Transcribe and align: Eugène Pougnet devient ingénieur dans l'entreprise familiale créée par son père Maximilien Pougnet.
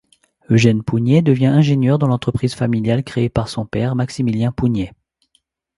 Eugène 0.49 0.81
Pougnet 0.81 1.21
devient 1.21 1.45
ingénieur 1.45 1.99
dans 1.99 2.07
l'entreprise 2.07 2.55
familiale 2.55 3.03
créée 3.03 3.29
par 3.29 3.49
son 3.49 3.67
père 3.67 3.93
Maximilien 3.95 4.51
Pougnet. 4.51 4.93